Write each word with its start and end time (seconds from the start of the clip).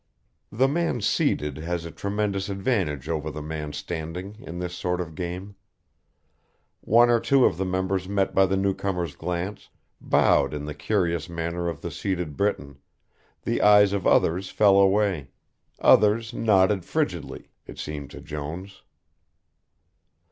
The 0.51 0.67
man 0.67 1.01
seated 1.01 1.57
has 1.57 1.85
a 1.85 1.91
tremendous 1.91 2.49
advantage 2.49 3.07
over 3.07 3.29
the 3.29 3.43
man 3.43 3.71
standing 3.71 4.35
in 4.39 4.57
this 4.57 4.73
sort 4.73 4.99
of 4.99 5.13
game. 5.13 5.55
One 6.79 7.11
or 7.11 7.19
two 7.19 7.45
of 7.45 7.57
the 7.57 7.65
members 7.67 8.09
met 8.09 8.33
by 8.33 8.47
the 8.47 8.57
newcomer's 8.57 9.15
glance, 9.15 9.69
bowed 10.01 10.55
in 10.55 10.65
the 10.65 10.73
curious 10.73 11.29
manner 11.29 11.69
of 11.69 11.81
the 11.81 11.91
seated 11.91 12.35
Briton, 12.35 12.79
the 13.43 13.61
eyes 13.61 13.93
of 13.93 14.07
others 14.07 14.49
fell 14.49 14.79
away, 14.79 15.27
others 15.79 16.33
nodded 16.33 16.83
frigidly, 16.83 17.51
it 17.67 17.77
seemed 17.77 18.09
to 18.09 18.21
Jones. 18.21 18.81